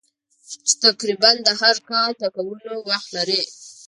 چې 0.67 0.73
تقریباً 0.85 1.31
د 1.47 1.49
هر 1.61 1.75
کار 1.89 2.09
د 2.21 2.23
کولو 2.35 2.73
وخت 2.89 3.07
لرې. 3.15 3.41